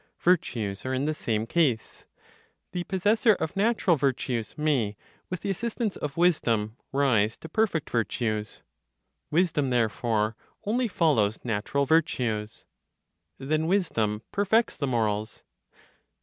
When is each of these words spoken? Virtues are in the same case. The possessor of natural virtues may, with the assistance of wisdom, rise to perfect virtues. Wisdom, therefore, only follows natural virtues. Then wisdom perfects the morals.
Virtues 0.21 0.83
are 0.83 0.95
in 0.95 1.05
the 1.05 1.13
same 1.13 1.45
case. 1.45 2.05
The 2.71 2.83
possessor 2.85 3.33
of 3.35 3.55
natural 3.55 3.97
virtues 3.97 4.57
may, 4.57 4.97
with 5.29 5.41
the 5.41 5.51
assistance 5.51 5.95
of 5.95 6.17
wisdom, 6.17 6.75
rise 6.91 7.37
to 7.37 7.47
perfect 7.47 7.91
virtues. 7.91 8.63
Wisdom, 9.29 9.69
therefore, 9.69 10.35
only 10.65 10.87
follows 10.87 11.41
natural 11.45 11.85
virtues. 11.85 12.65
Then 13.37 13.67
wisdom 13.67 14.23
perfects 14.31 14.75
the 14.75 14.87
morals. 14.87 15.43